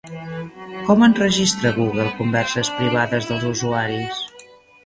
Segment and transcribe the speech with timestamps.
[0.87, 4.27] Com enregistra Google converses privades dels usuaris?